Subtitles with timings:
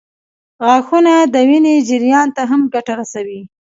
[0.65, 3.41] غاښونه د وینې جریان ته هم ګټه رسوي.